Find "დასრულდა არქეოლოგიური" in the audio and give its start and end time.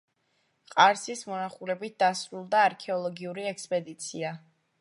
2.05-3.49